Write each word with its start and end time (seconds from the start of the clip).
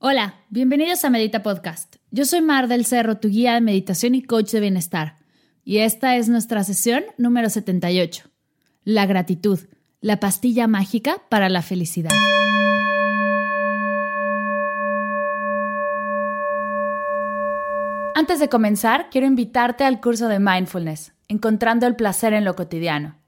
Hola, 0.00 0.36
bienvenidos 0.48 1.04
a 1.04 1.10
Medita 1.10 1.42
Podcast. 1.42 1.96
Yo 2.12 2.24
soy 2.24 2.40
Mar 2.40 2.68
del 2.68 2.86
Cerro, 2.86 3.16
tu 3.16 3.26
guía 3.26 3.54
de 3.54 3.60
meditación 3.60 4.14
y 4.14 4.22
coach 4.22 4.52
de 4.52 4.60
bienestar. 4.60 5.16
Y 5.64 5.78
esta 5.78 6.14
es 6.14 6.28
nuestra 6.28 6.62
sesión 6.62 7.02
número 7.16 7.50
78. 7.50 8.30
La 8.84 9.06
gratitud, 9.06 9.58
la 10.00 10.20
pastilla 10.20 10.68
mágica 10.68 11.20
para 11.28 11.48
la 11.48 11.62
felicidad. 11.62 12.12
Antes 18.14 18.38
de 18.38 18.48
comenzar, 18.48 19.08
quiero 19.10 19.26
invitarte 19.26 19.82
al 19.82 20.00
curso 20.00 20.28
de 20.28 20.38
mindfulness, 20.38 21.12
Encontrando 21.26 21.88
el 21.88 21.96
placer 21.96 22.34
en 22.34 22.44
lo 22.44 22.54
cotidiano. 22.54 23.18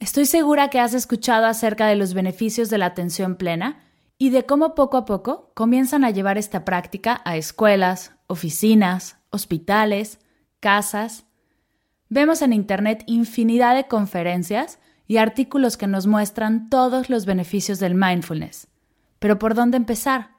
Estoy 0.00 0.26
segura 0.26 0.68
que 0.68 0.80
has 0.80 0.92
escuchado 0.92 1.46
acerca 1.46 1.86
de 1.86 1.96
los 1.96 2.12
beneficios 2.12 2.68
de 2.68 2.76
la 2.76 2.84
atención 2.84 3.36
plena 3.36 3.87
y 4.18 4.30
de 4.30 4.44
cómo 4.44 4.74
poco 4.74 4.96
a 4.96 5.04
poco 5.04 5.52
comienzan 5.54 6.04
a 6.04 6.10
llevar 6.10 6.36
esta 6.38 6.64
práctica 6.64 7.22
a 7.24 7.36
escuelas, 7.36 8.16
oficinas, 8.26 9.16
hospitales, 9.30 10.18
casas. 10.58 11.24
Vemos 12.08 12.42
en 12.42 12.52
Internet 12.52 13.04
infinidad 13.06 13.76
de 13.76 13.86
conferencias 13.86 14.80
y 15.06 15.18
artículos 15.18 15.76
que 15.76 15.86
nos 15.86 16.06
muestran 16.06 16.68
todos 16.68 17.08
los 17.08 17.26
beneficios 17.26 17.78
del 17.78 17.94
mindfulness. 17.94 18.66
Pero 19.20 19.38
¿por 19.38 19.54
dónde 19.54 19.76
empezar? 19.76 20.32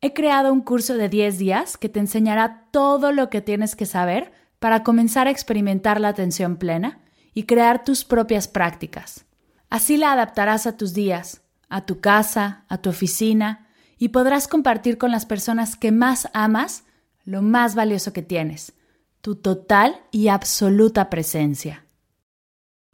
He 0.00 0.12
creado 0.12 0.52
un 0.52 0.62
curso 0.62 0.94
de 0.94 1.08
10 1.08 1.38
días 1.38 1.76
que 1.76 1.88
te 1.88 2.00
enseñará 2.00 2.68
todo 2.72 3.12
lo 3.12 3.30
que 3.30 3.40
tienes 3.40 3.76
que 3.76 3.86
saber 3.86 4.32
para 4.58 4.82
comenzar 4.82 5.26
a 5.26 5.30
experimentar 5.30 6.00
la 6.00 6.08
atención 6.08 6.56
plena 6.56 7.00
y 7.34 7.44
crear 7.44 7.84
tus 7.84 8.04
propias 8.04 8.48
prácticas. 8.48 9.26
Así 9.68 9.96
la 9.96 10.12
adaptarás 10.12 10.66
a 10.66 10.76
tus 10.76 10.94
días, 10.94 11.42
a 11.70 11.86
tu 11.86 12.00
casa, 12.00 12.64
a 12.68 12.78
tu 12.78 12.90
oficina, 12.90 13.68
y 13.96 14.08
podrás 14.08 14.48
compartir 14.48 14.98
con 14.98 15.10
las 15.10 15.24
personas 15.24 15.76
que 15.76 15.92
más 15.92 16.28
amas 16.34 16.84
lo 17.24 17.42
más 17.42 17.74
valioso 17.74 18.12
que 18.12 18.22
tienes, 18.22 18.74
tu 19.20 19.36
total 19.36 20.00
y 20.10 20.28
absoluta 20.28 21.08
presencia. 21.10 21.86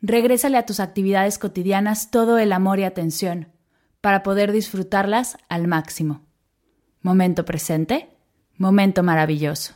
Regrésale 0.03 0.59
a 0.59 0.67
tus 0.67 0.79
actividades 0.79 1.39
cotidianas 1.39 2.11
todo 2.11 2.39
el 2.39 2.53
amor 2.53 2.79
y 2.79 2.85
atención 2.85 3.49
para 4.01 4.23
poder 4.23 4.53
disfrutarlas 4.53 5.39
al 5.49 5.67
máximo. 5.67 6.27
Momento 7.01 7.45
presente, 7.45 8.11
momento 8.57 9.03
maravilloso. 9.03 9.75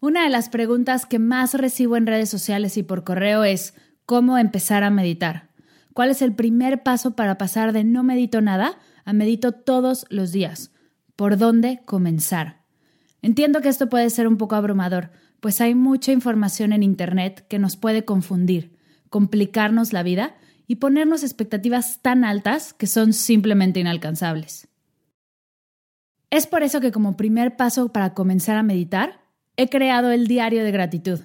Una 0.00 0.24
de 0.24 0.30
las 0.30 0.48
preguntas 0.48 1.06
que 1.06 1.18
más 1.18 1.54
recibo 1.54 1.96
en 1.96 2.06
redes 2.06 2.28
sociales 2.28 2.76
y 2.76 2.82
por 2.82 3.04
correo 3.04 3.44
es 3.44 3.74
¿cómo 4.06 4.38
empezar 4.38 4.82
a 4.82 4.90
meditar? 4.90 5.53
¿Cuál 5.94 6.10
es 6.10 6.22
el 6.22 6.34
primer 6.34 6.82
paso 6.82 7.14
para 7.14 7.38
pasar 7.38 7.72
de 7.72 7.84
no 7.84 8.02
medito 8.02 8.40
nada 8.40 8.78
a 9.04 9.12
medito 9.12 9.52
todos 9.52 10.06
los 10.10 10.32
días? 10.32 10.72
¿Por 11.14 11.38
dónde 11.38 11.82
comenzar? 11.84 12.64
Entiendo 13.22 13.60
que 13.60 13.68
esto 13.68 13.88
puede 13.88 14.10
ser 14.10 14.26
un 14.26 14.36
poco 14.36 14.56
abrumador, 14.56 15.12
pues 15.38 15.60
hay 15.60 15.74
mucha 15.74 16.10
información 16.10 16.72
en 16.72 16.82
Internet 16.82 17.46
que 17.48 17.60
nos 17.60 17.76
puede 17.76 18.04
confundir, 18.04 18.76
complicarnos 19.08 19.92
la 19.92 20.02
vida 20.02 20.34
y 20.66 20.76
ponernos 20.76 21.22
expectativas 21.22 22.02
tan 22.02 22.24
altas 22.24 22.74
que 22.74 22.88
son 22.88 23.12
simplemente 23.12 23.78
inalcanzables. 23.78 24.68
Es 26.30 26.48
por 26.48 26.64
eso 26.64 26.80
que 26.80 26.90
como 26.90 27.16
primer 27.16 27.56
paso 27.56 27.92
para 27.92 28.14
comenzar 28.14 28.56
a 28.56 28.64
meditar, 28.64 29.20
he 29.56 29.68
creado 29.68 30.10
el 30.10 30.26
diario 30.26 30.64
de 30.64 30.72
gratitud. 30.72 31.20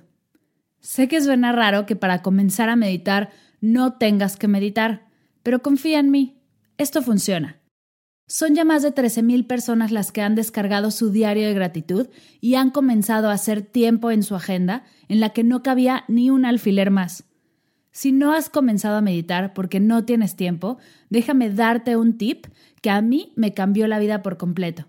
Sé 0.80 1.08
que 1.08 1.22
suena 1.22 1.52
raro 1.52 1.88
que 1.88 1.96
para 1.96 2.22
comenzar 2.22 2.70
a 2.70 2.76
meditar 2.76 3.32
no 3.62 3.94
tengas 3.94 4.38
que 4.38 4.48
meditar, 4.48 5.08
pero 5.44 5.62
confía 5.62 6.00
en 6.00 6.12
mí, 6.12 6.42
esto 6.78 7.02
funciona. 7.02 7.60
Son 8.28 8.54
ya 8.54 8.64
más 8.64 8.84
de 8.84 8.94
13.000 8.94 9.48
personas 9.48 9.92
las 9.92 10.12
que 10.12 10.22
han 10.22 10.36
descargado 10.36 10.92
su 10.92 11.12
diario 11.12 11.48
de 11.48 11.54
gratitud 11.56 12.08
y 12.40 12.56
han 12.56 12.70
comenzado 12.70 13.30
a 13.30 13.34
hacer 13.34 13.64
tiempo 13.64 14.12
en 14.12 14.22
su 14.22 14.36
agenda 14.36 14.84
en 15.08 15.20
la 15.20 15.30
que 15.30 15.44
no 15.44 15.64
cabía 15.64 16.04
ni 16.08 16.30
un 16.30 16.46
alfiler 16.46 16.92
más. 16.92 17.24
Si 17.92 18.12
no 18.12 18.34
has 18.34 18.50
comenzado 18.50 18.98
a 18.98 19.02
meditar 19.02 19.54
porque 19.56 19.80
no 19.80 20.06
tienes 20.06 20.36
tiempo, 20.36 20.78
déjame 21.10 21.50
darte 21.50 21.98
un 21.98 22.20
tip 22.20 22.46
que 22.82 22.92
a 22.92 23.02
mí 23.02 23.34
me 23.36 23.56
cambió 23.56 23.88
la 23.88 23.98
vida 23.98 24.22
por 24.22 24.38
completo. 24.38 24.86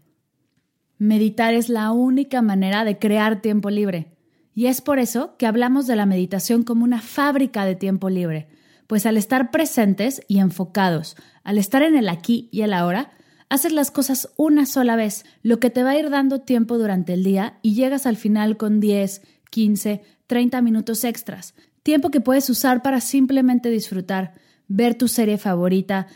Meditar 0.99 1.55
es 1.55 1.71
la 1.71 1.93
única 1.93 2.43
manera 2.43 2.85
de 2.85 2.99
crear 2.99 3.41
tiempo 3.41 3.71
libre. 3.71 4.13
Y 4.55 4.67
es 4.67 4.83
por 4.83 4.99
eso 4.99 5.39
que 5.39 5.47
hablamos 5.47 5.87
de 5.87 5.97
la 5.97 6.05
meditación 6.05 6.63
como 6.63 6.85
una 6.85 7.01
fábrica 7.01 7.65
de 7.65 7.75
tiempo 7.75 8.11
libre, 8.11 8.49
pues 8.91 9.07
al 9.07 9.17
estar 9.17 9.53
presentes 9.53 10.21
y 10.27 10.41
enfocados, 10.41 11.15
al 11.45 11.59
estar 11.59 11.85
en 11.85 11.95
el 11.95 12.09
aquí 12.09 12.49
y 12.51 12.63
el 12.63 12.73
ahora, 12.73 13.13
haces 13.49 13.73
las 13.73 13.93
cosas 13.93 14.33
una 14.37 14.67
sola 14.67 14.97
vez, 14.97 15.25
lo 15.45 15.61
que 15.61 15.71
te 15.71 15.85
va 15.85 15.91
a 15.91 15.97
ir 15.97 16.11
dando 16.11 16.41
tiempo 16.41 16.77
durante 16.77 17.13
el 17.13 17.23
día 17.23 17.61
y 17.63 17.75
llegas 17.75 18.05
al 18.05 18.17
final 18.17 18.57
con 18.57 18.81
10, 18.81 19.23
15, 19.49 20.03
30 20.27 20.63
minutos 20.63 21.05
extras, 21.05 21.55
tiempo 21.85 22.11
que 22.11 22.21
puedes 22.21 22.51
usar 22.51 22.83
para 22.83 23.01
simplemente 23.01 23.71
disfrutar, 23.71 24.35
ver 24.67 24.97
tu 24.97 25.07
serie 25.07 25.39
favorita, 25.39 26.09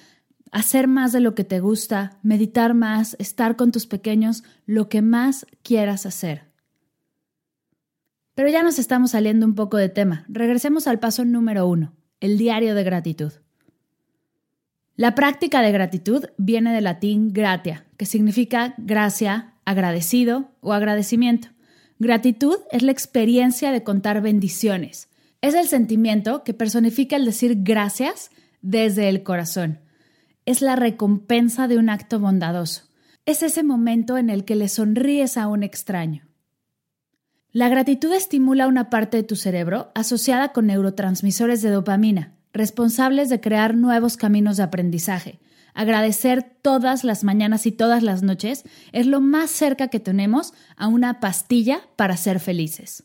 hacer 0.51 0.89
más 0.89 1.13
de 1.13 1.21
lo 1.21 1.37
que 1.37 1.45
te 1.45 1.61
gusta, 1.61 2.19
meditar 2.25 2.75
más, 2.75 3.15
estar 3.21 3.55
con 3.55 3.71
tus 3.71 3.87
pequeños, 3.87 4.43
lo 4.67 4.89
que 4.89 5.01
más 5.01 5.47
quieras 5.63 6.07
hacer. 6.07 6.51
Pero 8.35 8.49
ya 8.49 8.65
nos 8.65 8.81
estamos 8.81 9.13
saliendo 9.13 9.47
un 9.47 9.55
poco 9.55 9.77
de 9.77 9.91
tema. 9.91 10.25
Regresemos 10.27 10.89
al 10.89 10.99
paso 10.99 11.25
número 11.25 11.69
uno 11.69 11.93
el 12.25 12.39
diario 12.39 12.75
de 12.75 12.85
gratitud. 12.85 13.33
La 14.97 15.15
práctica 15.15 15.61
de 15.61 15.73
gratitud 15.73 16.25
viene 16.39 16.73
del 16.73 16.85
latín 16.85 17.35
gratia, 17.35 17.85
que 17.99 18.07
significa 18.07 18.75
gracia, 18.79 19.53
agradecido 19.67 20.51
o 20.63 20.73
agradecimiento. 20.73 21.49
Gratitud 21.99 22.57
es 22.73 22.83
la 22.83 22.93
experiencia 22.93 23.73
de 23.73 23.83
contar 23.83 24.23
bendiciones. 24.23 25.11
Es 25.43 25.53
el 25.53 25.69
sentimiento 25.69 26.45
que 26.45 26.55
personifica 26.55 27.17
el 27.17 27.27
decir 27.27 27.59
gracias 27.59 28.31
desde 28.63 29.11
el 29.11 29.23
corazón. 29.23 29.81
Es 30.47 30.63
la 30.63 30.77
recompensa 30.77 31.69
de 31.69 31.77
un 31.77 31.91
acto 31.91 32.21
bondadoso. 32.21 32.85
Es 33.27 33.43
ese 33.43 33.63
momento 33.63 34.17
en 34.17 34.31
el 34.31 34.47
que 34.47 34.57
le 34.57 34.71
sonríes 34.71 35.37
a 35.37 35.47
un 35.47 35.63
extraño. 35.63 36.27
La 37.55 37.69
gratitud 37.69 38.13
estimula 38.13 38.67
una 38.67 38.91
parte 38.91 39.17
de 39.17 39.23
tu 39.23 39.37
cerebro 39.37 39.93
asociada 39.95 40.53
con 40.53 40.67
neurotransmisores 40.67 41.63
de 41.63 41.71
dopamina, 41.71 42.35
responsables 42.53 43.29
de 43.29 43.41
crear 43.41 43.77
nuevos 43.77 44.17
caminos 44.17 44.57
de 44.57 44.65
aprendizaje. 44.65 45.39
Agradecer 45.73 46.43
todas 46.43 47.05
las 47.05 47.23
mañanas 47.23 47.65
y 47.67 47.71
todas 47.71 48.03
las 48.03 48.25
noches 48.25 48.65
es 48.91 49.07
lo 49.07 49.21
más 49.21 49.53
cerca 49.53 49.87
que 49.87 50.01
tenemos 50.01 50.53
a 50.77 50.89
una 50.89 51.21
pastilla 51.21 51.83
para 51.95 52.17
ser 52.17 52.41
felices. 52.41 53.05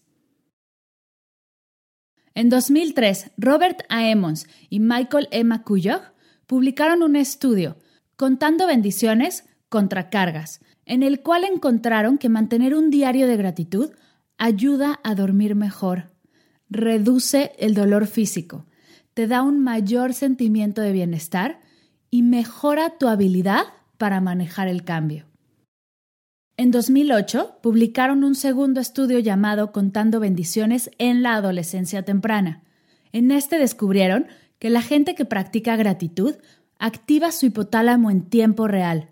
En 2.34 2.50
2003, 2.50 3.30
Robert 3.38 3.84
A. 3.88 4.10
Emmons 4.10 4.48
y 4.68 4.80
Michael 4.80 5.28
E. 5.30 5.44
McCulloch 5.44 6.02
publicaron 6.48 7.04
un 7.04 7.16
estudio, 7.16 7.78
Contando 8.16 8.66
bendiciones 8.66 9.46
contra 9.70 10.10
cargas, 10.10 10.60
en 10.86 11.04
el 11.04 11.22
cual 11.22 11.44
encontraron 11.44 12.18
que 12.18 12.30
mantener 12.30 12.74
un 12.74 12.90
diario 12.90 13.28
de 13.28 13.38
gratitud 13.38 13.92
ayuda 14.40 15.00
a 15.04 15.14
dormir 15.14 15.54
mejor, 15.54 16.10
reduce 16.70 17.52
el 17.60 17.76
dolor 17.76 18.08
físico, 18.08 18.66
te 19.14 19.28
da 19.28 19.44
un 19.44 19.60
mayor 19.60 20.14
sentimiento 20.14 20.82
de 20.82 20.94
bienestar 20.94 21.60
y 22.10 22.24
mejora 22.24 22.98
tu 22.98 23.08
habilidad 23.08 23.66
para 23.98 24.22
manejar 24.22 24.68
el 24.68 24.84
cambio. 24.84 25.26
En 26.58 26.72
2008 26.72 27.60
publicaron 27.62 28.24
un 28.24 28.36
segundo 28.36 28.80
estudio 28.80 29.20
llamado 29.20 29.72
Contando 29.72 30.20
bendiciones 30.20 30.90
en 30.98 31.22
la 31.22 31.36
adolescencia 31.36 32.04
temprana. 32.04 32.64
En 33.12 33.32
este 33.32 33.58
descubrieron 33.58 34.28
que 34.58 34.70
la 34.70 34.82
gente 34.82 35.16
que 35.16 35.26
practica 35.26 35.76
gratitud 35.76 36.36
activa 36.78 37.32
su 37.32 37.46
hipotálamo 37.46 38.10
en 38.10 38.24
tiempo 38.24 38.68
real. 38.68 39.10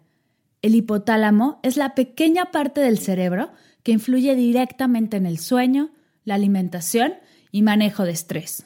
El 0.61 0.75
hipotálamo 0.75 1.59
es 1.63 1.77
la 1.77 1.95
pequeña 1.95 2.51
parte 2.51 2.81
del 2.81 2.97
cerebro 2.97 3.51
que 3.87 3.93
influye 3.93 4.35
directamente 4.35 5.15
en 5.15 5.25
el 5.25 5.39
sueño, 5.39 5.91
la 6.25 6.35
alimentación 6.35 7.13
y 7.53 7.61
manejo 7.61 8.03
de 8.03 8.11
estrés. 8.11 8.65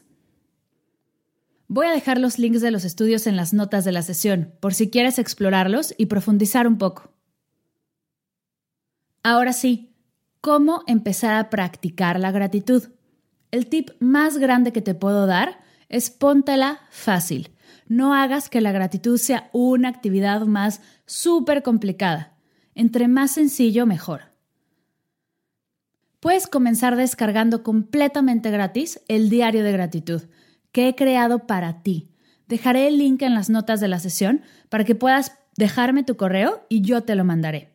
Voy 1.67 1.85
a 1.85 1.91
dejar 1.91 2.17
los 2.17 2.39
links 2.39 2.61
de 2.61 2.71
los 2.71 2.85
estudios 2.85 3.27
en 3.27 3.35
las 3.35 3.53
notas 3.53 3.85
de 3.85 3.91
la 3.91 4.01
sesión, 4.01 4.55
por 4.59 4.73
si 4.73 4.89
quieres 4.89 5.19
explorarlos 5.19 5.93
y 5.95 6.07
profundizar 6.07 6.65
un 6.65 6.79
poco. 6.79 7.13
Ahora 9.21 9.53
sí, 9.53 9.93
¿cómo 10.41 10.81
empezar 10.87 11.35
a 11.35 11.51
practicar 11.51 12.19
la 12.19 12.31
gratitud? 12.31 12.89
El 13.51 13.67
tip 13.67 13.91
más 13.99 14.39
grande 14.39 14.73
que 14.73 14.81
te 14.81 14.95
puedo 14.95 15.27
dar 15.27 15.59
es 15.87 16.09
póntela 16.09 16.79
fácil. 16.89 17.51
No 17.87 18.15
hagas 18.15 18.49
que 18.49 18.59
la 18.59 18.71
gratitud 18.71 19.19
sea 19.19 19.51
una 19.53 19.89
actividad 19.89 20.47
más 20.47 20.81
súper 21.05 21.61
complicada. 21.61 22.39
Entre 22.73 23.07
más 23.07 23.29
sencillo, 23.35 23.85
mejor. 23.85 24.30
Puedes 26.21 26.45
comenzar 26.45 26.95
descargando 26.97 27.63
completamente 27.63 28.51
gratis 28.51 29.01
el 29.07 29.31
diario 29.31 29.63
de 29.63 29.71
gratitud 29.71 30.21
que 30.71 30.87
he 30.87 30.95
creado 30.95 31.47
para 31.47 31.81
ti. 31.81 32.11
Dejaré 32.47 32.87
el 32.87 32.99
link 32.99 33.23
en 33.23 33.33
las 33.33 33.49
notas 33.49 33.79
de 33.79 33.87
la 33.87 33.99
sesión 33.99 34.43
para 34.69 34.83
que 34.83 34.93
puedas 34.93 35.39
dejarme 35.57 36.03
tu 36.03 36.17
correo 36.17 36.63
y 36.69 36.81
yo 36.81 37.01
te 37.01 37.15
lo 37.15 37.25
mandaré. 37.25 37.71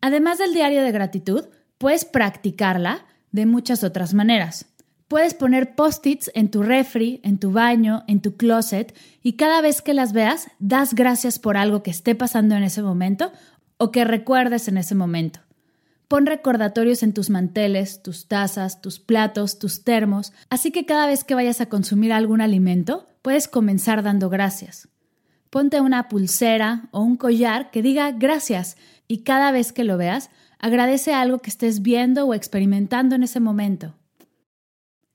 Además 0.00 0.38
del 0.38 0.54
diario 0.54 0.82
de 0.82 0.90
gratitud, 0.90 1.44
puedes 1.76 2.06
practicarla 2.06 3.04
de 3.30 3.44
muchas 3.44 3.84
otras 3.84 4.14
maneras. 4.14 4.74
Puedes 5.06 5.34
poner 5.34 5.74
post-its 5.74 6.30
en 6.34 6.50
tu 6.50 6.62
refri, 6.62 7.20
en 7.24 7.38
tu 7.38 7.52
baño, 7.52 8.04
en 8.06 8.22
tu 8.22 8.38
closet 8.38 8.96
y 9.22 9.34
cada 9.34 9.60
vez 9.60 9.82
que 9.82 9.92
las 9.92 10.14
veas, 10.14 10.48
das 10.58 10.94
gracias 10.94 11.38
por 11.38 11.58
algo 11.58 11.82
que 11.82 11.90
esté 11.90 12.14
pasando 12.14 12.54
en 12.54 12.62
ese 12.62 12.80
momento 12.80 13.32
o 13.76 13.90
que 13.90 14.06
recuerdes 14.06 14.66
en 14.68 14.78
ese 14.78 14.94
momento. 14.94 15.40
Pon 16.08 16.24
recordatorios 16.24 17.02
en 17.02 17.12
tus 17.12 17.28
manteles, 17.28 18.02
tus 18.02 18.28
tazas, 18.28 18.80
tus 18.80 18.98
platos, 18.98 19.58
tus 19.58 19.84
termos, 19.84 20.32
así 20.48 20.70
que 20.70 20.86
cada 20.86 21.06
vez 21.06 21.22
que 21.22 21.34
vayas 21.34 21.60
a 21.60 21.68
consumir 21.68 22.14
algún 22.14 22.40
alimento, 22.40 23.06
puedes 23.20 23.46
comenzar 23.46 24.02
dando 24.02 24.30
gracias. 24.30 24.88
Ponte 25.50 25.82
una 25.82 26.08
pulsera 26.08 26.88
o 26.92 27.02
un 27.02 27.16
collar 27.16 27.70
que 27.70 27.82
diga 27.82 28.10
gracias 28.12 28.78
y 29.06 29.18
cada 29.18 29.52
vez 29.52 29.72
que 29.72 29.84
lo 29.84 29.98
veas, 29.98 30.30
agradece 30.58 31.12
algo 31.12 31.40
que 31.40 31.50
estés 31.50 31.82
viendo 31.82 32.24
o 32.24 32.32
experimentando 32.32 33.14
en 33.14 33.22
ese 33.22 33.40
momento. 33.40 33.94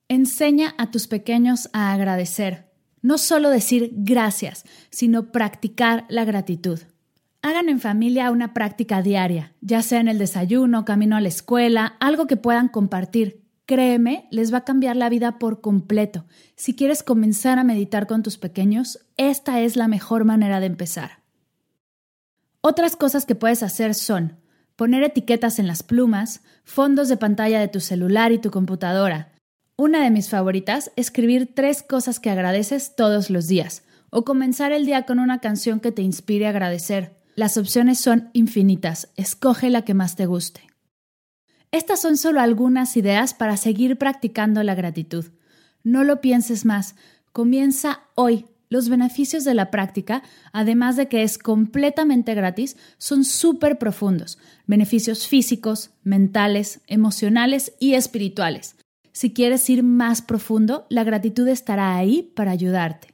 Enseña 0.09 0.75
a 0.77 0.91
tus 0.91 1.07
pequeños 1.07 1.69
a 1.73 1.91
agradecer. 1.91 2.71
No 3.01 3.17
solo 3.17 3.49
decir 3.49 3.91
gracias, 3.95 4.63
sino 4.91 5.31
practicar 5.31 6.05
la 6.07 6.23
gratitud. 6.23 6.79
Hagan 7.45 7.67
en 7.67 7.81
familia 7.81 8.31
una 8.31 8.53
práctica 8.53 9.01
diaria, 9.01 9.53
ya 9.59 9.81
sea 9.81 9.99
en 9.99 10.07
el 10.07 10.17
desayuno, 10.17 10.85
camino 10.85 11.17
a 11.17 11.21
la 11.21 11.27
escuela, 11.27 11.97
algo 11.99 12.25
que 12.25 12.37
puedan 12.37 12.69
compartir. 12.69 13.43
Créeme, 13.65 14.29
les 14.31 14.53
va 14.53 14.59
a 14.59 14.63
cambiar 14.63 14.95
la 14.95 15.09
vida 15.09 15.39
por 15.39 15.59
completo. 15.59 16.25
Si 16.55 16.73
quieres 16.73 17.03
comenzar 17.03 17.59
a 17.59 17.65
meditar 17.65 18.07
con 18.07 18.23
tus 18.23 18.37
pequeños, 18.37 19.05
esta 19.17 19.59
es 19.59 19.75
la 19.75 19.89
mejor 19.89 20.23
manera 20.23 20.61
de 20.61 20.67
empezar. 20.67 21.19
Otras 22.61 22.95
cosas 22.95 23.25
que 23.25 23.35
puedes 23.35 23.61
hacer 23.61 23.93
son 23.93 24.37
poner 24.77 25.03
etiquetas 25.03 25.59
en 25.59 25.67
las 25.67 25.83
plumas, 25.83 26.43
fondos 26.63 27.09
de 27.09 27.17
pantalla 27.17 27.59
de 27.59 27.67
tu 27.67 27.81
celular 27.81 28.31
y 28.31 28.39
tu 28.39 28.51
computadora. 28.51 29.33
Una 29.75 30.01
de 30.01 30.11
mis 30.11 30.29
favoritas, 30.29 30.93
escribir 30.95 31.53
tres 31.53 31.83
cosas 31.83 32.21
que 32.21 32.29
agradeces 32.29 32.95
todos 32.95 33.29
los 33.29 33.47
días, 33.47 33.83
o 34.11 34.23
comenzar 34.23 34.71
el 34.71 34.85
día 34.85 35.05
con 35.05 35.19
una 35.19 35.39
canción 35.39 35.81
que 35.81 35.91
te 35.91 36.03
inspire 36.03 36.45
a 36.47 36.51
agradecer. 36.51 37.21
Las 37.35 37.57
opciones 37.57 37.99
son 37.99 38.29
infinitas, 38.33 39.09
escoge 39.15 39.69
la 39.69 39.83
que 39.83 39.95
más 39.95 40.15
te 40.15 40.27
guste. 40.27 40.61
Estas 41.71 41.99
son 41.99 42.17
solo 42.17 42.39
algunas 42.39 42.95
ideas 42.95 43.33
para 43.33 43.57
seguir 43.57 43.97
practicando 43.97 44.61
la 44.61 44.75
gratitud. 44.75 45.25
No 45.83 46.03
lo 46.03 46.21
pienses 46.21 46.63
más, 46.65 46.95
comienza 47.31 48.01
hoy 48.13 48.45
los 48.69 48.89
beneficios 48.89 49.43
de 49.43 49.53
la 49.53 49.71
práctica, 49.71 50.23
además 50.51 50.95
de 50.95 51.07
que 51.07 51.23
es 51.23 51.37
completamente 51.37 52.33
gratis, 52.35 52.77
son 52.97 53.23
súper 53.23 53.77
profundos. 53.77 54.37
Beneficios 54.65 55.27
físicos, 55.27 55.91
mentales, 56.03 56.81
emocionales 56.87 57.73
y 57.79 57.93
espirituales. 57.93 58.75
Si 59.11 59.31
quieres 59.33 59.69
ir 59.69 59.83
más 59.83 60.21
profundo, 60.23 60.87
la 60.89 61.03
gratitud 61.03 61.47
estará 61.47 61.95
ahí 61.95 62.31
para 62.35 62.51
ayudarte. 62.51 63.12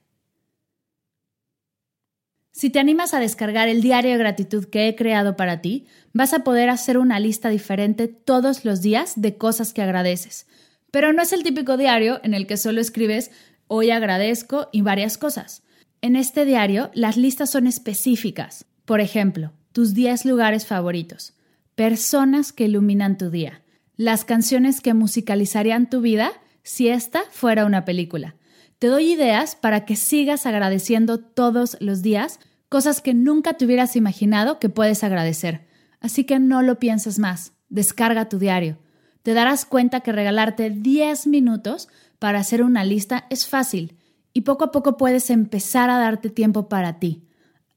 Si 2.51 2.69
te 2.69 2.79
animas 2.79 3.13
a 3.13 3.19
descargar 3.19 3.69
el 3.69 3.81
diario 3.81 4.11
de 4.11 4.17
gratitud 4.17 4.65
que 4.65 4.87
he 4.87 4.95
creado 4.95 5.35
para 5.35 5.61
ti, 5.61 5.85
vas 6.13 6.33
a 6.33 6.43
poder 6.43 6.69
hacer 6.69 6.97
una 6.97 7.19
lista 7.19 7.49
diferente 7.49 8.07
todos 8.07 8.65
los 8.65 8.81
días 8.81 9.13
de 9.15 9.37
cosas 9.37 9.73
que 9.73 9.81
agradeces. 9.81 10.47
Pero 10.91 11.13
no 11.13 11.21
es 11.21 11.31
el 11.33 11.43
típico 11.43 11.77
diario 11.77 12.19
en 12.23 12.33
el 12.33 12.47
que 12.47 12.57
solo 12.57 12.81
escribes 12.81 13.31
Hoy 13.67 13.91
agradezco 13.91 14.67
y 14.71 14.81
varias 14.81 15.19
cosas. 15.19 15.61
En 16.01 16.15
este 16.15 16.43
diario 16.43 16.89
las 16.95 17.17
listas 17.17 17.51
son 17.51 17.67
específicas. 17.67 18.65
Por 18.85 18.99
ejemplo, 18.99 19.53
tus 19.73 19.93
10 19.93 20.25
lugares 20.25 20.65
favoritos, 20.65 21.33
personas 21.75 22.51
que 22.51 22.65
iluminan 22.65 23.19
tu 23.19 23.29
día, 23.29 23.61
las 23.95 24.25
canciones 24.25 24.81
que 24.81 24.95
musicalizarían 24.95 25.89
tu 25.89 26.01
vida 26.01 26.31
si 26.63 26.87
esta 26.87 27.21
fuera 27.29 27.65
una 27.65 27.85
película. 27.85 28.35
Te 28.79 28.87
doy 28.87 29.11
ideas 29.11 29.55
para 29.55 29.83
que 29.83 29.97
sigas 29.97 30.45
agradeciendo 30.45 31.19
todos 31.19 31.75
los 31.81 32.01
días 32.01 32.39
cosas 32.69 33.01
que 33.01 33.13
nunca 33.13 33.53
te 33.53 33.65
hubieras 33.65 33.97
imaginado 33.97 34.57
que 34.59 34.69
puedes 34.69 35.03
agradecer. 35.03 35.67
Así 35.99 36.23
que 36.23 36.39
no 36.39 36.61
lo 36.61 36.79
pienses 36.79 37.19
más, 37.19 37.51
descarga 37.67 38.29
tu 38.29 38.39
diario. 38.39 38.77
Te 39.21 39.33
darás 39.33 39.65
cuenta 39.65 39.99
que 39.99 40.13
regalarte 40.13 40.69
10 40.69 41.27
minutos 41.27 41.89
para 42.19 42.39
hacer 42.39 42.63
una 42.63 42.85
lista 42.85 43.25
es 43.29 43.47
fácil 43.47 43.97
y 44.31 44.41
poco 44.41 44.65
a 44.65 44.71
poco 44.71 44.95
puedes 44.95 45.29
empezar 45.29 45.89
a 45.89 45.97
darte 45.97 46.29
tiempo 46.29 46.69
para 46.69 46.99
ti. 46.99 47.25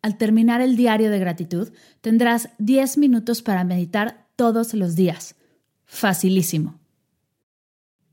Al 0.03 0.17
terminar 0.19 0.61
el 0.61 0.77
diario 0.77 1.11
de 1.11 1.19
gratitud, 1.19 1.73
tendrás 2.01 2.51
10 2.59 2.99
minutos 2.99 3.43
para 3.43 3.65
meditar 3.65 4.27
todos 4.37 4.75
los 4.75 4.95
días. 4.95 5.35
Facilísimo. 5.85 6.82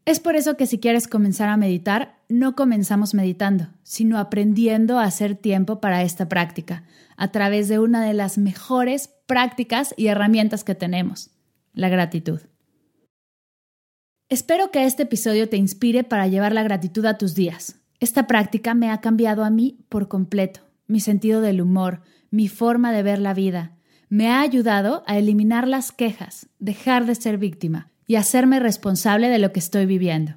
Es 0.06 0.20
por 0.20 0.36
eso 0.36 0.58
que 0.58 0.66
si 0.66 0.80
quieres 0.80 1.08
comenzar 1.08 1.50
a 1.50 1.58
meditar, 1.58 2.18
no 2.30 2.56
comenzamos 2.56 3.14
meditando, 3.14 3.68
sino 3.84 4.18
aprendiendo 4.18 4.98
a 4.98 5.04
hacer 5.04 5.36
tiempo 5.36 5.82
para 5.82 6.04
esta 6.04 6.30
práctica, 6.30 6.84
a 7.18 7.32
través 7.32 7.68
de 7.68 7.80
una 7.80 8.04
de 8.04 8.14
las 8.14 8.38
mejores 8.38 9.10
prácticas 9.28 9.94
y 9.98 10.08
herramientas 10.08 10.64
que 10.64 10.76
tenemos, 10.76 11.32
la 11.74 11.90
gratitud. 11.90 12.40
Espero 14.30 14.72
que 14.72 14.86
este 14.86 15.04
episodio 15.04 15.50
te 15.50 15.58
inspire 15.58 16.04
para 16.04 16.28
llevar 16.28 16.54
la 16.54 16.64
gratitud 16.64 17.06
a 17.06 17.18
tus 17.18 17.36
días. 17.36 17.76
Esta 18.00 18.28
práctica 18.28 18.74
me 18.74 18.92
ha 18.92 19.02
cambiado 19.02 19.44
a 19.44 19.50
mí 19.50 19.80
por 19.90 20.08
completo, 20.08 20.62
mi 20.88 21.00
sentido 21.00 21.42
del 21.42 21.62
humor, 21.62 22.02
mi 22.32 22.48
forma 22.48 22.92
de 22.92 23.04
ver 23.04 23.20
la 23.20 23.34
vida. 23.34 23.76
Me 24.08 24.30
ha 24.30 24.42
ayudado 24.42 25.04
a 25.08 25.18
eliminar 25.18 25.68
las 25.68 25.92
quejas, 25.92 26.48
dejar 26.60 27.06
de 27.06 27.16
ser 27.16 27.38
víctima 27.38 27.90
y 28.10 28.16
hacerme 28.16 28.60
responsable 28.60 29.30
de 29.30 29.38
lo 29.38 29.54
que 29.54 29.60
estoy 29.60 29.86
viviendo. 29.86 30.34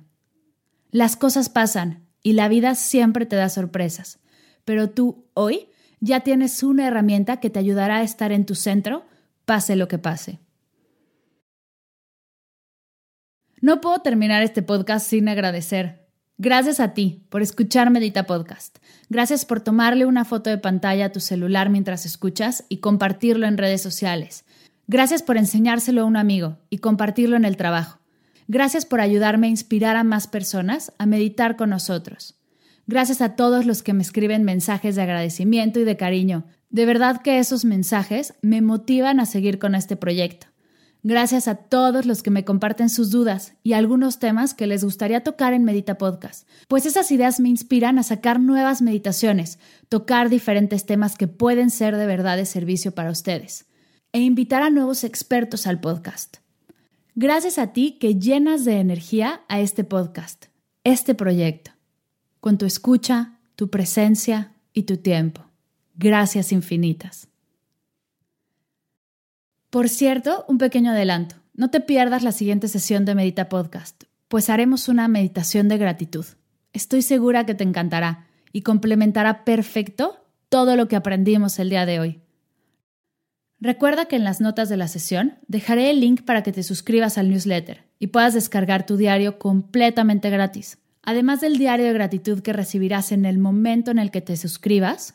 Las 0.91 1.17
cosas 1.17 1.49
pasan 1.49 2.07
y 2.23 2.35
la 2.35 2.49
vida 2.49 2.75
siempre 2.75 3.25
te 3.25 3.35
da 3.35 3.49
sorpresas, 3.49 4.21
pero 4.67 4.91
tú 4.91 5.25
hoy 5.33 5.71
ya 5.99 6.21
tienes 6.21 6.63
una 6.63 6.87
herramienta 6.87 7.41
que 7.41 7.49
te 7.49 7.59
ayudará 7.59 7.97
a 7.97 8.03
estar 8.03 8.31
en 8.31 8.45
tu 8.45 8.57
centro, 8.57 9.07
pase 9.47 9.75
lo 9.75 9.89
que 9.89 9.97
pase. 9.97 10.39
No 13.63 13.81
puedo 13.81 14.01
terminar 14.01 14.43
este 14.43 14.61
podcast 14.61 15.09
sin 15.09 15.31
agradecer. 15.31 16.07
Gracias 16.37 16.79
a 16.79 16.93
ti 16.93 17.25
por 17.31 17.41
escuchar 17.41 17.89
Medita 17.89 18.27
Podcast. 18.27 18.81
Gracias 19.09 19.47
por 19.47 19.63
tomarle 19.63 20.05
una 20.05 20.27
foto 20.27 20.51
de 20.51 20.59
pantalla 20.59 21.07
a 21.07 21.13
tu 21.13 21.21
celular 21.21 21.71
mientras 21.71 22.05
escuchas 22.05 22.67
y 22.69 22.81
compartirlo 22.81 23.47
en 23.47 23.57
redes 23.57 23.81
sociales. 23.81 24.45
Gracias 24.89 25.23
por 25.23 25.37
enseñárselo 25.37 26.03
a 26.03 26.07
un 26.07 26.17
amigo 26.17 26.59
y 26.69 26.79
compartirlo 26.79 27.37
en 27.37 27.45
el 27.45 27.57
trabajo. 27.57 28.01
Gracias 28.49 28.85
por 28.85 29.01
ayudarme 29.01 29.47
a 29.47 29.51
inspirar 29.51 29.97
a 29.97 30.05
más 30.05 30.27
personas 30.27 30.93
a 30.99 31.07
meditar 31.07 31.57
con 31.57 31.71
nosotros. 31.71 32.37
Gracias 32.87 33.21
a 33.21 33.37
todos 33.37 33.65
los 33.65 33.83
que 33.83 33.93
me 33.93 34.03
escriben 34.03 34.43
mensajes 34.43 34.97
de 34.97 35.03
agradecimiento 35.03 35.79
y 35.79 35.85
de 35.85 35.97
cariño. 35.97 36.45
De 36.69 36.85
verdad 36.85 37.23
que 37.23 37.39
esos 37.39 37.65
mensajes 37.65 38.35
me 38.43 38.61
motivan 38.61 39.21
a 39.21 39.27
seguir 39.27 39.61
con 39.61 39.77
este 39.77 39.97
proyecto. 39.97 40.49
Gracias 41.05 41.47
a 41.47 41.55
todos 41.55 42.05
los 42.05 42.23
que 42.23 42.31
me 42.31 42.45
comparten 42.45 42.89
sus 42.89 43.11
dudas 43.11 43.55
y 43.63 43.73
algunos 43.73 44.19
temas 44.19 44.53
que 44.53 44.67
les 44.67 44.85
gustaría 44.85 45.23
tocar 45.23 45.53
en 45.53 45.65
Medita 45.65 45.97
Podcast, 45.97 46.47
pues 46.69 46.87
esas 46.87 47.11
ideas 47.11 47.41
me 47.41 47.49
inspiran 47.49 47.99
a 47.99 48.05
sacar 48.05 48.39
nuevas 48.39 48.83
meditaciones, 48.83 49.59
tocar 49.89 50.29
diferentes 50.29 50.87
temas 50.87 51.17
que 51.17 51.29
pueden 51.29 51.71
ser 51.71 51.97
de 51.97 52.07
verdad 52.07 52.37
de 52.37 52.47
servicio 52.47 52.95
para 52.95 53.11
ustedes 53.11 53.67
e 54.13 54.21
invitar 54.21 54.63
a 54.63 54.71
nuevos 54.71 55.05
expertos 55.05 55.67
al 55.67 55.81
podcast. 55.81 56.37
Gracias 57.15 57.59
a 57.59 57.73
ti 57.73 57.99
que 57.99 58.15
llenas 58.15 58.65
de 58.65 58.79
energía 58.79 59.43
a 59.49 59.61
este 59.61 59.85
podcast, 59.85 60.47
este 60.85 61.15
proyecto, 61.15 61.73
con 62.41 62.59
tu 62.59 62.67
escucha, 62.67 63.39
tu 63.57 63.71
presencia 63.71 64.53
y 64.73 64.85
tu 64.85 64.99
tiempo. 64.99 65.45
Gracias 65.95 66.53
infinitas. 66.53 67.29
Por 69.71 69.89
cierto, 69.89 70.45
un 70.49 70.59
pequeño 70.59 70.91
adelanto. 70.91 71.37
No 71.55 71.71
te 71.71 71.81
pierdas 71.81 72.23
la 72.23 72.33
siguiente 72.33 72.69
sesión 72.69 73.05
de 73.05 73.15
Medita 73.15 73.49
Podcast, 73.49 74.05
pues 74.29 74.51
haremos 74.51 74.89
una 74.89 75.09
meditación 75.09 75.69
de 75.69 75.79
gratitud. 75.79 76.25
Estoy 76.73 77.03
segura 77.03 77.45
que 77.45 77.55
te 77.55 77.65
encantará 77.65 78.27
y 78.53 78.63
complementará 78.63 79.45
perfecto 79.45 80.27
todo 80.49 80.77
lo 80.77 80.89
que 80.89 80.97
aprendimos 80.97 81.59
el 81.59 81.71
día 81.71 81.87
de 81.87 82.01
hoy. 82.01 82.23
Recuerda 83.63 84.07
que 84.07 84.17
en 84.17 84.25
las 84.25 84.41
notas 84.41 84.69
de 84.69 84.77
la 84.77 84.89
sesión 84.89 85.39
dejaré 85.47 85.89
el 85.89 86.01
link 86.01 86.23
para 86.23 86.43
que 86.43 86.51
te 86.51 86.65
suscribas 86.65 87.17
al 87.17 87.31
newsletter 87.31 87.85
y 88.01 88.09
puedas 88.09 88.35
descargar 88.35 88.85
tu 88.87 88.97
diario 88.97 89.39
completamente 89.39 90.31
gratis. 90.31 90.79
Además 91.01 91.41
del 91.41 91.59
diario 91.59 91.87
de 91.87 91.93
gratitud 91.93 92.41
que 92.41 92.53
recibirás 92.53 93.13
en 93.13 93.25
el 93.25 93.39
momento 93.39 93.93
en 93.93 94.01
el 94.01 94.11
que 94.11 94.21
te 94.21 94.37
suscribas, 94.37 95.15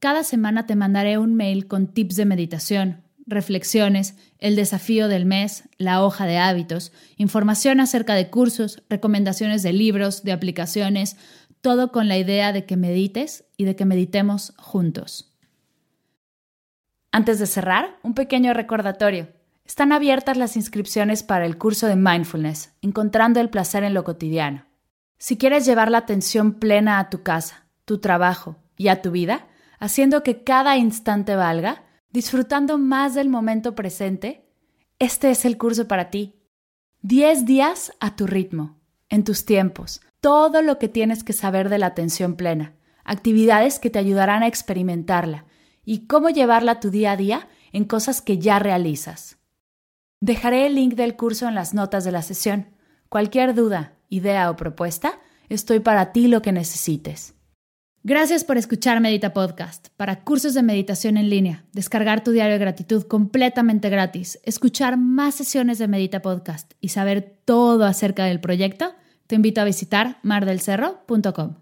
cada 0.00 0.24
semana 0.24 0.66
te 0.66 0.74
mandaré 0.74 1.18
un 1.18 1.36
mail 1.36 1.68
con 1.68 1.86
tips 1.86 2.16
de 2.16 2.24
meditación, 2.24 3.04
reflexiones, 3.26 4.16
el 4.40 4.56
desafío 4.56 5.06
del 5.06 5.24
mes, 5.24 5.62
la 5.78 6.04
hoja 6.04 6.26
de 6.26 6.38
hábitos, 6.38 6.90
información 7.16 7.78
acerca 7.78 8.16
de 8.16 8.28
cursos, 8.28 8.82
recomendaciones 8.90 9.62
de 9.62 9.72
libros, 9.72 10.24
de 10.24 10.32
aplicaciones, 10.32 11.16
todo 11.60 11.92
con 11.92 12.08
la 12.08 12.18
idea 12.18 12.52
de 12.52 12.64
que 12.64 12.76
medites 12.76 13.44
y 13.56 13.66
de 13.66 13.76
que 13.76 13.84
meditemos 13.84 14.52
juntos. 14.56 15.31
Antes 17.14 17.38
de 17.38 17.46
cerrar, 17.46 17.98
un 18.02 18.14
pequeño 18.14 18.54
recordatorio. 18.54 19.28
Están 19.66 19.92
abiertas 19.92 20.38
las 20.38 20.56
inscripciones 20.56 21.22
para 21.22 21.44
el 21.44 21.58
curso 21.58 21.86
de 21.86 21.94
mindfulness, 21.94 22.72
encontrando 22.80 23.38
el 23.38 23.50
placer 23.50 23.84
en 23.84 23.92
lo 23.92 24.02
cotidiano. 24.02 24.64
Si 25.18 25.36
quieres 25.36 25.66
llevar 25.66 25.90
la 25.90 25.98
atención 25.98 26.54
plena 26.54 26.98
a 26.98 27.10
tu 27.10 27.22
casa, 27.22 27.66
tu 27.84 27.98
trabajo 27.98 28.56
y 28.78 28.88
a 28.88 29.02
tu 29.02 29.10
vida, 29.10 29.46
haciendo 29.78 30.22
que 30.22 30.42
cada 30.42 30.78
instante 30.78 31.36
valga, 31.36 31.84
disfrutando 32.10 32.78
más 32.78 33.14
del 33.14 33.28
momento 33.28 33.74
presente, 33.74 34.48
este 34.98 35.30
es 35.30 35.44
el 35.44 35.58
curso 35.58 35.86
para 35.86 36.08
ti. 36.08 36.40
10 37.02 37.44
días 37.44 37.92
a 38.00 38.16
tu 38.16 38.26
ritmo, 38.26 38.80
en 39.10 39.22
tus 39.22 39.44
tiempos, 39.44 40.00
todo 40.22 40.62
lo 40.62 40.78
que 40.78 40.88
tienes 40.88 41.24
que 41.24 41.34
saber 41.34 41.68
de 41.68 41.76
la 41.76 41.88
atención 41.88 42.36
plena, 42.36 42.74
actividades 43.04 43.78
que 43.78 43.90
te 43.90 43.98
ayudarán 43.98 44.42
a 44.42 44.46
experimentarla 44.46 45.44
y 45.84 46.06
cómo 46.06 46.30
llevarla 46.30 46.72
a 46.72 46.80
tu 46.80 46.90
día 46.90 47.12
a 47.12 47.16
día 47.16 47.48
en 47.72 47.84
cosas 47.84 48.22
que 48.22 48.38
ya 48.38 48.58
realizas. 48.58 49.38
Dejaré 50.20 50.66
el 50.66 50.76
link 50.76 50.94
del 50.94 51.16
curso 51.16 51.48
en 51.48 51.54
las 51.54 51.74
notas 51.74 52.04
de 52.04 52.12
la 52.12 52.22
sesión. 52.22 52.68
Cualquier 53.08 53.54
duda, 53.54 53.94
idea 54.08 54.50
o 54.50 54.56
propuesta, 54.56 55.18
estoy 55.48 55.80
para 55.80 56.12
ti 56.12 56.28
lo 56.28 56.42
que 56.42 56.52
necesites. 56.52 57.34
Gracias 58.04 58.42
por 58.42 58.56
escuchar 58.56 59.00
Medita 59.00 59.32
Podcast. 59.32 59.88
Para 59.96 60.24
cursos 60.24 60.54
de 60.54 60.62
meditación 60.64 61.16
en 61.16 61.30
línea, 61.30 61.64
descargar 61.72 62.24
tu 62.24 62.32
diario 62.32 62.54
de 62.54 62.58
gratitud 62.58 63.04
completamente 63.04 63.90
gratis, 63.90 64.40
escuchar 64.42 64.96
más 64.96 65.36
sesiones 65.36 65.78
de 65.78 65.86
Medita 65.86 66.20
Podcast 66.20 66.72
y 66.80 66.88
saber 66.88 67.38
todo 67.44 67.84
acerca 67.84 68.24
del 68.24 68.40
proyecto, 68.40 68.92
te 69.28 69.36
invito 69.36 69.60
a 69.60 69.64
visitar 69.64 70.18
mardelcerro.com. 70.24 71.61